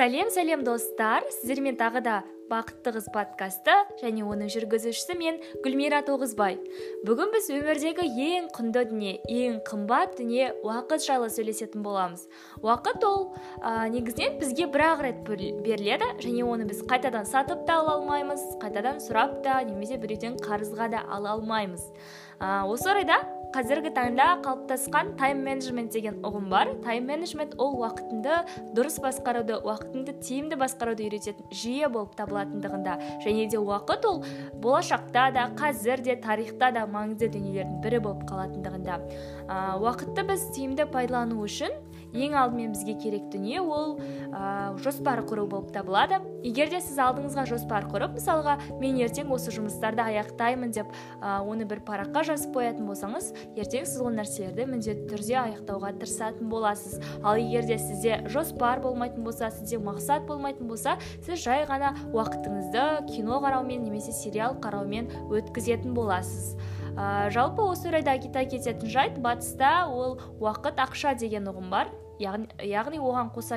[0.00, 1.26] сәлем сәлем достар.
[1.28, 2.14] Сіздермен тағы да
[2.48, 6.56] бақытты қыз подкасты және оның жүргізушісі мен гүлмира тоғызбай.
[7.04, 12.24] Бүгін біз өмірдегі ең құнды дүние ең қымбат дүние уақыт жайлы сөйлесетін боламыз.
[12.64, 17.82] Уақыт ол ә, негізінен бізге бір ақ рет беріледі және оны біз қайтадан сатып та
[17.82, 21.84] ала алмаймыз қайтадан сұрап та немесе біреуден қарызға да ала алмаймыз.
[22.40, 23.20] Ә, осы орайда
[23.54, 26.70] қазіргі таңда қалыптасқан тайм менеджмент деген ұғым бар.
[26.84, 28.36] Тайм менеджмент ол уақытыңды
[28.76, 32.96] дұрыс басқаруды уақытыңды тиімді басқаруды үйрететін жүйе болып табылатындығында.
[33.24, 34.22] Және де уақыт ол
[34.62, 39.00] болашақта да қазір де тарихта да маңызды дүниелердің бірі болып қалатындығында.
[39.50, 41.74] Ә, уақытты біз тиімді пайдалану үшін
[42.14, 43.98] ең алдымен бізге керек дүние ол
[44.30, 46.20] ә, жоспар құру болып табылады.
[46.44, 51.66] Егер де сіз алдыңызға жоспар құрып мысалға мен ертең осы жұмыстарды аяқтаймын деп ә, оны
[51.68, 56.98] бір параққа жазып қоятын болсаңыз ертең сіз ол нәрселерді міндетті түрде аяқтауға тырысатын боласыз.
[57.22, 63.14] Ал егер де сізде жоспар болмайтын болса сізде мақсат болмайтын болса сіз жай ғана уақытыңызды
[63.14, 66.56] кино қараумен немесе сериал қараумен өткізетін боласыз.
[66.96, 71.90] Ә, жалпы осы орайда айта кететін жайт батыста ол уақыт ақша деген ұғым бар.
[72.20, 73.56] Яғни, оған қоса,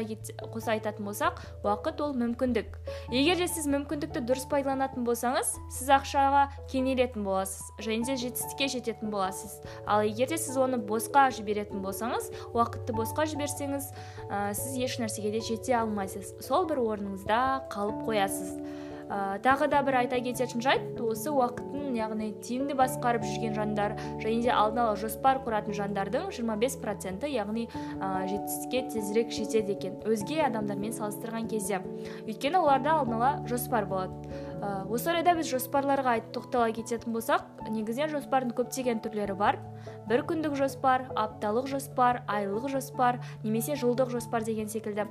[0.54, 2.78] қоса айтатын болсақ уақыт ол мүмкіндік.
[3.12, 9.12] Егер де сіз мүмкіндікті дұрыс пайдаланатын болсаңыз сіз ақшаға кенелетін боласыз және де жетістікке жететін
[9.12, 9.58] боласыз.
[9.84, 13.90] Ал егер де сіз оны босқа жіберетін болсаңыз уақытты босқа жіберсеңіз
[14.32, 16.32] ә, сіз еш нәрсеге де жете алмайсыз.
[16.40, 18.56] Сол бір орныңызда қалып қоясыз.
[19.10, 24.42] Ә, тағы да бір айта кететін жайт осы уақытын яғни тиімді басқарып жүрген жандар және
[24.46, 30.00] де алдын ала жоспар құратын жандардың 25 проценті яғни ә, жетістікке тезірек жетеді екен.
[30.08, 31.82] Өзге адамдармен салыстырған кезде
[32.28, 34.30] өйткені оларда алдын ала жоспар болады.
[34.64, 39.60] Ә, осы орайда біз жоспарларға тоқтала кететін болсақ негізінен жоспардың көптеген түрлері бар.
[40.08, 45.08] Бір күндік жоспар апталық жоспар айлық жоспар немесе жылдық жоспар деген секілді.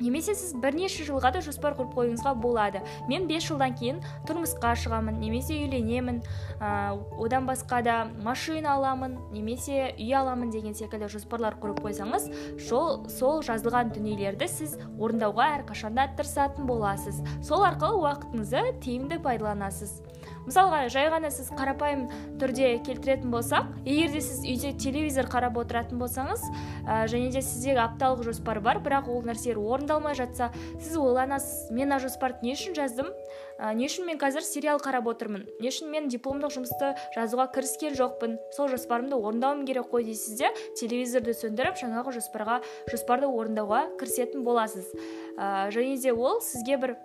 [0.00, 2.82] Немесе сіз бірнеше жылға да жоспар құрып қоюыңызға болады.
[3.08, 6.22] Мен бес жылдан кейін тұрмысқа шығамын немесе үйленемін
[6.60, 12.30] ә, одан басқа да машина аламын немесе үй аламын деген секілді жоспарлар құрып қойсаңыз
[12.68, 17.22] сол, сол жазылған дүниелерді сіз орындауға әрқашанда тырысатын боласыз.
[17.44, 20.00] Сол арқылы уақытыңызды тиімді пайдаланасыз.
[20.44, 22.06] Мысалға жай ғана сіз қарапайым
[22.42, 26.44] түрде келтіретін болсақ егер де сіз үйде телевизор қарап отыратын болсаңыз
[26.84, 31.94] ә, және де сіздегі апталық жоспар бар бірақ ол нәрселер орындалмай жатса сіз ойланасыз мен
[31.94, 33.10] мына жоспарды не үшін жаздым?
[33.58, 35.44] Ә, не үшін мен қазір сериал қарап отырмын?
[35.62, 38.38] Не үшін мен дипломдық жұмысты жазуға кіріскен жоқпын?
[38.56, 42.60] Сол жоспарымды орындауым керек қой дейсіз де телевизорды сөндіріп жаңағы жоспарға
[42.90, 44.88] жоспарды орындауға кірісетін боласыз.
[45.36, 46.96] Ә, және де ол сізге бір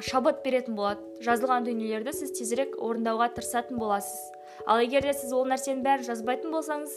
[0.00, 1.02] шабыт беретін болады.
[1.24, 4.32] Жазылған дүниелерді сіз тезірек орындауға тырысатын боласыз.
[4.66, 6.92] Ал егер де сіз ол нәрсенің бәрін жазбайтын болсаңыз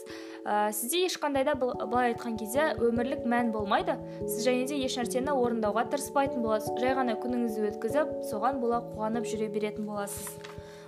[0.45, 3.97] ә, сізде ешқандай да былай айтқан кезде өмірлік мән болмайды.
[4.22, 6.75] Сіз және де еш нәрсені орындауға тырыспайтын боласыз.
[6.81, 10.29] Жай ғана күніңізді өткізіп соған бола қуанып жүре беретін боласыз.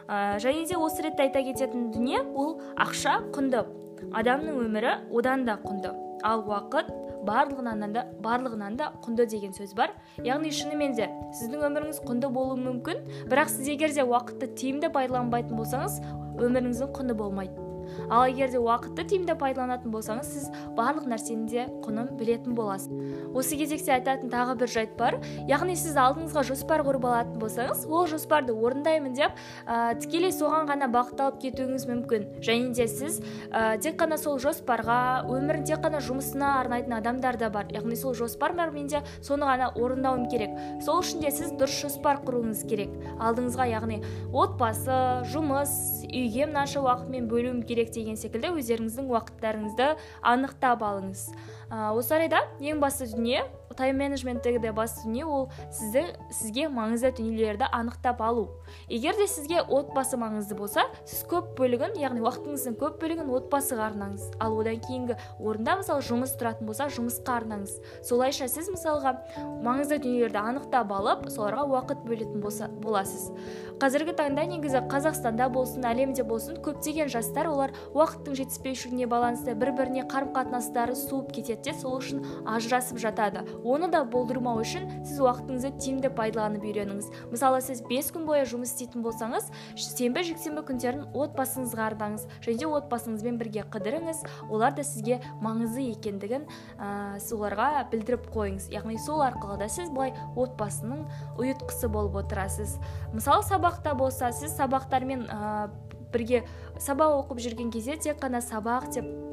[0.08, 3.66] Ә, және де осы ретте айта кететін дүние ол ақша құнды.
[4.14, 5.96] Адамның өмірі одан да құнды.
[6.24, 6.94] Ал уақыт
[7.28, 9.94] барлығынан да барлығынан да құнды деген сөз бар.
[10.24, 11.10] Яғни шынымен де
[11.42, 16.02] сіздің өміріңіз құнды болуы мүмкін бірақ сіз егер де уақытты тиімді пайдаланбайтын болсаңыз
[16.42, 17.67] өміріңіздің құны болмайды.
[18.10, 22.92] Ал егер де уақытты тиімді пайдаланатын болсаңыз сіз барлық нәрсенің де құнын білетін боласыз.
[23.34, 25.20] осы кезекте айтатын тағы бір жайт бар.
[25.48, 29.32] яғни сіз алдыңызға жоспар құрып алатын болсаңыз ол жоспарды орындаймын деп
[29.68, 32.42] ә, тікелей соған ғана бағытталып кетуіңіз мүмкін.
[32.42, 33.22] және де сіз
[33.52, 37.68] ә, тек қана сол жоспарға өмірін тек қана жұмысына арнайтын адамдар да бар.
[37.72, 40.52] яғни сол жоспар бар менде соны ғана орындауым керек.
[40.82, 42.90] сол үшін де сіз дұрыс жоспар құруыңыз керек.
[43.20, 44.02] алдыңызға яғни
[44.34, 44.98] отбасы
[45.32, 49.90] жұмыс үйге мынанша уақытмен бөлуім керек деген секілді өздеріңіздің уақыттарыңызды
[50.22, 51.28] анықтап алыңыз.
[51.70, 53.46] Ә, осы орайда ең басты дүние
[53.78, 58.48] тайм менеджменттегі басты дүние ол сізді сізге маңызды дүниелерді анықтап алу.
[58.90, 64.32] Егер де сізге отбасы маңызды болса сіз көп бөлігін яғни уақытыңыздың көп бөлігін отбасыға арнаңыз.
[64.42, 67.78] Ал одан кейінгі орында мысалы жұмыс тұратын болса жұмысқа арнаңыз.
[68.04, 69.16] Солайша сіз мысалға
[69.66, 73.32] маңызды дүниелерді анықтап алып соларға уақыт бөлетін болса, боласыз.
[73.78, 80.06] Қазіргі таңда негізі қазақстанда болсын әлемде болсын көптеген жастар олар уақыттың жетіспеушілігіне байланысты бір біріне
[80.10, 83.46] қарым қатынастары суып кетеді де сол үшін ажырасып жатады.
[83.68, 87.10] Оны да болдырмау үшін сіз уақытыңызды тиімді пайдаланып үйреніңіз.
[87.32, 92.28] Мысалы сіз бес күн бойы жұмыс істейтін болсаңыз сенбі жексенбі күндерін отбасыңызға арнаңыз.
[92.46, 96.48] Және де отбасыңызбен бірге қыдырыңыз олар да сізге маңызды екендігін
[96.78, 98.70] ә, соларға білдіріп қойыңыз.
[98.74, 101.06] Яғни сол арқылы да сіз былай отбасының
[101.38, 102.78] ұйытқысы болып отырасыз.
[103.14, 105.70] Мысалы сабақта болса сіз сабақтармен ә,
[106.14, 106.44] бірге
[106.80, 109.27] сабақ оқып жүрген кезде тек қана сабақ деп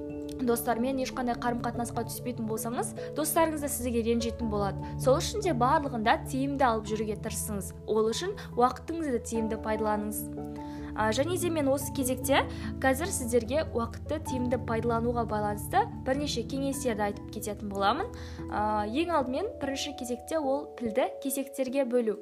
[0.48, 4.80] достармен ешқандай қарым қатынасқа түспейтін болсаңыз достарыңыз да сізге ренжитін болады.
[5.02, 7.72] Сол үшін де барлығында тиімді алып жүруге тырысыңыз.
[7.86, 10.24] Ол үшін уақытыңызды тиімді пайдаланыңыз.
[10.94, 12.44] Ә, және де мен осы кезекте
[12.82, 18.12] қазір сіздерге уақытты тиімді пайдалануға байланысты бірнеше кеңестерді айтып кететін боламын.
[18.46, 22.20] Ә, ең алдымен бірінші кезекте ол тілді кезектерге бөлу.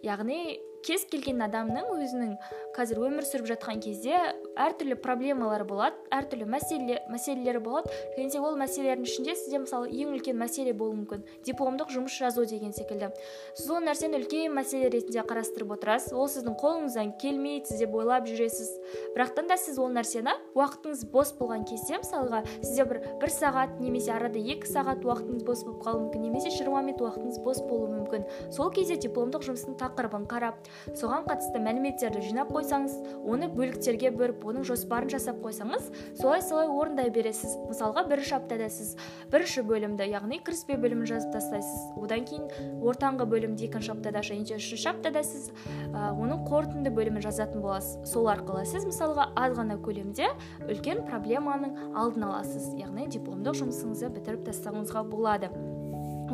[0.00, 0.56] Яғни
[0.86, 2.34] кез келген адамның өзінің
[2.76, 4.18] қазір өмір сүріп жатқан кезде
[4.58, 7.90] әртүрлі проблемалары болады әртүрлі мәселе мәселелері болады.
[8.16, 11.24] Және де ол мәселелердің ішінде сізде мысалы ең үлкен мәселе болуы мүмкін.
[11.46, 13.10] Дипломдық жұмыс жазу деген секілді.
[13.58, 16.14] Сіз ол нәрсені үлкен мәселе ретінде қарастырып отырасыз.
[16.14, 18.70] Ол сіздің қолыңыздан келмейді деп ойлап жүресіз.
[19.16, 24.14] Бірақтан да сіз ол нәрсені уақытыңыз бос болған кезде мысалға сізде бір бір сағат немесе
[24.14, 28.26] арада екі сағат уақытыңыз бос болып қалуы мүмкін немесе жиырма минут уақытыңыз бос болуы мүмкін.
[28.54, 30.67] Сол кезде дипломдық жұмыстың тақырыбын қарап
[30.98, 32.94] соған қатысты мәліметтерді жинап қойсаңыз
[33.28, 35.88] оны бөліктерге бөліп оның жоспарын жасап қойсаңыз
[36.20, 37.56] солай солай орындай бересіз.
[37.68, 38.94] Мысалға бірінші аптада сіз
[39.32, 41.88] бірінші бөлімді яғни кіріспе бөлімін жазып тастайсыз.
[42.00, 42.46] Одан кейін
[42.82, 45.50] ортаңғы бөлімді екінші аптада және де үшінші аптада сіз
[45.92, 50.30] ә, оның қорытынды бөлімін жазатын боласыз сол арқылы сіз мысалға аз ғана көлемде
[50.68, 52.72] үлкен проблеманың алдын аласыз.
[52.78, 55.52] Яғни дипломдық жұмысыңызды бітіріп тастауыңызға болады.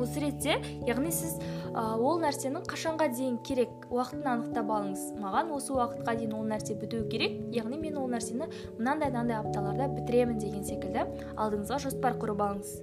[0.01, 0.57] Осы ретте
[0.89, 1.37] яғни сіз
[1.73, 5.05] ә, ол нәрсенің қашанға дейін керек уақытын анықтап алыңыз.
[5.23, 7.37] Маған осы уақытқа дейін ол нәрсе бітуі керек.
[7.55, 8.49] Яғни мен ол нәрсені
[8.79, 12.75] мынандай мынандай апталарда бітіремін деген секілді алдыңызға жоспар құрып алыңыз.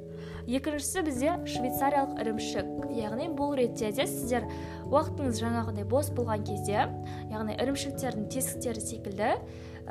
[0.49, 2.69] Екіншісі бізде швейцариялық ірімшік.
[2.97, 4.47] Яғни бұл ретте де сіздер
[4.89, 6.87] уақытыңыз жаңағыдай бос болған кезде
[7.31, 9.35] яғни ірімшіктердің тесіктері секілді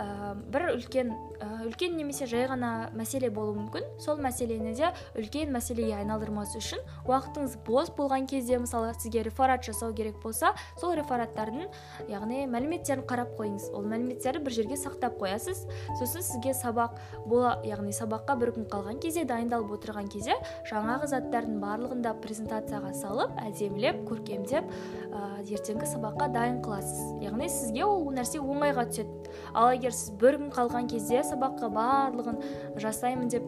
[0.01, 3.87] ә, бір үлкен ә, үлкен немесе жай ғана мәселе болуы мүмкін.
[4.01, 9.93] Сол мәселені де үлкен мәселеге айналдырмас үшін уақытыңыз бос болған кезде мысалы сізге реферат жасау
[9.95, 11.69] керек болса сол рефераттардың
[12.11, 13.71] яғни мәліметтерін қарап қойыңыз.
[13.77, 15.67] Ол мәліметтерді бір жерге сақтап қоясыз.
[16.01, 20.39] Сосын сізге сабақ бола яғни сабаққа бір күн қалған кезде дайындалып отырған кезде
[20.71, 24.71] жаңағы заттардың барлығын да презентацияға салып әдемілеп көркемдеп
[25.11, 27.21] ә, ертеңгі сабаққа дайын қыласыз.
[27.25, 29.35] Яғни сізге ол нәрсе оңайға түседі.
[29.55, 32.41] Ал егер сіз бір күн қалған кезде сабаққа барлығын
[32.81, 33.47] жасаймын деп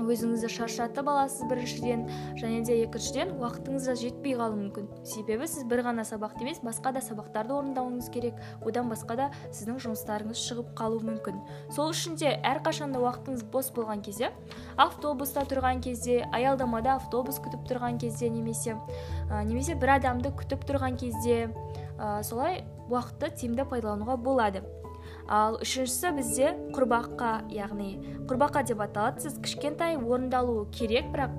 [0.00, 2.04] өзіңізді шаршатып аласыз біріншіден
[2.40, 4.88] және де екіншіден уақытыңыз да жетпей қалуы мүмкін.
[5.06, 8.38] Себебі сіз бір ғана сабақты емес басқа да сабақтарды орындауыңыз керек.
[8.64, 11.40] Одан басқа да сіздің жұмыстарыңыз шығып қалуы мүмкін.
[11.74, 14.32] Сол үшін де әрқашанда уақытыңыз бос болған кезде
[14.76, 18.76] автобуста тұрған кезде аялдамада автобус күтіп тұрған кезде немесе
[19.28, 21.50] ә, немесе бір адамды күтіп тұрған кезде
[21.98, 24.64] ә, солай уақытты тиімді пайдалануға болады.
[25.30, 27.92] Ал үшіншісі бізде құрбаққа яғни
[28.26, 29.22] құрбаққа деп аталады.
[29.22, 31.38] Сіз кішкентай орындалуы керек бірақ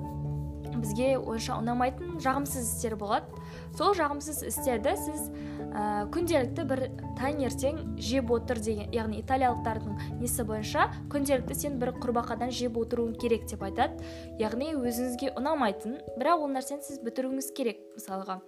[0.82, 3.28] бізге онша ұнамайтын жағымсыз істер болады.
[3.76, 5.28] Сол жағымсыз істерді сіз
[5.72, 6.84] ә, күнделікті бір
[7.20, 13.46] таңертең жеп отыр деген яғни италиялықтардың несі бойынша күнделікті сен бір құрбақадан жеп отыруың керек
[13.50, 14.00] деп айтады.
[14.40, 18.40] Яғни өзіңізге ұнамайтын бірақ ол нәрсені сіз бітіруіңіз керек мысалға.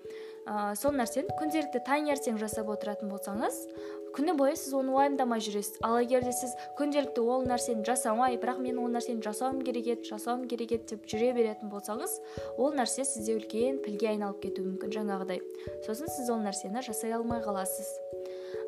[0.46, 3.60] Ә, сол нәрсені күнделікті таңертең жасап отыратын болсаңыз
[4.14, 5.80] күні бойы сіз оны уайымдамай жүресіз.
[5.82, 10.08] Ал егер де сіз күнделікті ол нәрсені жасамай бірақ мен ол нәрсені жасауым керек еді
[10.12, 12.14] жасауым керек еді деп жүре беретін болсаңыз
[12.54, 15.42] ол нәрсе сізде үлкен пілге айналып кетуі мүмкін жаңағыдай.
[15.86, 17.90] Сосын сіз ол нәрсені жасай алмай қаласыз.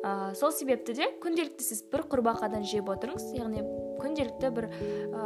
[0.03, 3.31] Ә, сол себепті де күнделікті сіз бір құрбақадан жеп отырыңыз.
[3.39, 3.63] Яғни
[4.01, 5.23] күнделікті бір ә,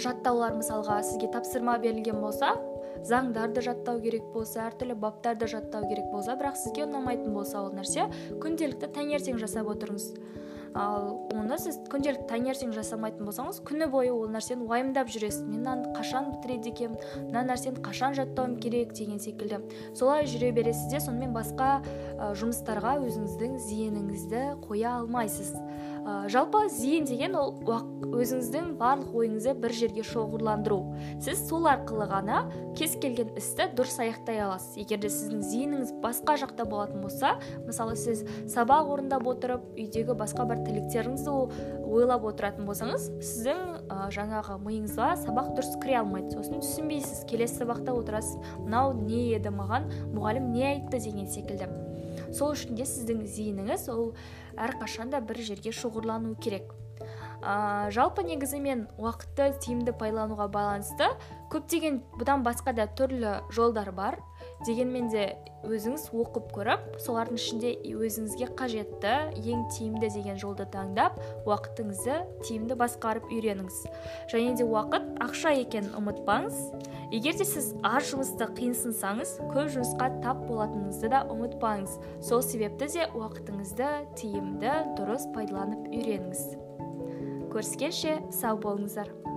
[0.00, 2.54] жаттаулар мысалға сізге тапсырма берілген болса
[3.06, 8.06] заңдарды жаттау керек болса әртүрлі баптарды жаттау керек болса бірақ сізге ұнамайтын болса ол нәрсе
[8.42, 10.10] күнделікті таңертең жасап отырыңыз.
[10.74, 15.42] Ал оны сіз күнделікті таңертең жасамайтын болсаңыз күні бойы ол нәрсені уайымдап жүресіз.
[15.48, 16.98] Мен мынаны қашан бітіреді екенмін
[17.28, 19.60] мына нәрсені қашан жаттауым керек деген секілді.
[19.94, 25.52] Солай жүре бересіз де сонымен басқа ә, жұмыстарға өзіңіздің зейініңізді қоя алмайсыз.
[26.00, 30.80] Ә, жалпы зейін деген ол өзіңіздің барлық ойыңызды бір жерге шоғырландыру.
[31.20, 32.44] Сіз сол арқылы ғана
[32.78, 34.78] кез келген істі дұрыс аяқтай аласыз.
[34.80, 37.36] Егер де сіздің зейініңіз басқа жақта болатын болса
[37.66, 41.34] мысалы сіз сабақ орындап отырып үйдегі басқа бір тілектеріңізді
[41.90, 46.36] ойлап отыратын болсаңыз сіздің ә, жаңағы миыңызға сабақ дұрыс кіре алмайды.
[46.36, 47.24] Сосын түсінбейсіз.
[47.30, 48.38] Келесі сабақта отырасыз.
[48.62, 49.88] Мынау не еді маған?
[50.14, 51.70] Мұғалім не айтты деген секілді.
[52.34, 54.12] Сол үшін де сіздің зейініңіз ол
[54.54, 56.74] әрқашанда бір жерге шоғырлануы керек.
[57.40, 61.08] Ә, жалпы негізі мен уақытты тиімді пайдалануға байланысты
[61.50, 64.20] көптеген бұдан басқа да түрлі жолдар бар.
[64.66, 65.24] Дегенмен де
[65.64, 73.28] өзіңіз оқып көріп солардың ішінде өзіңізге қажетті ең тиімді деген жолды таңдап уақытыңызды тиімді басқарып
[73.32, 73.78] үйреніңіз.
[74.32, 76.60] Және де уақыт ақша екенін ұмытпаңыз.
[77.12, 81.96] Егер де сіз аз жұмысты қиынсынсаңыз көп жұмысқа тап болатыныңызды да ұмытпаңыз.
[82.24, 83.90] Сол себепті де уақытыңызды
[84.20, 86.46] тиімді дұрыс пайдаланып үйреніңіз.
[87.50, 89.29] Көріскенше сау болыңыздар.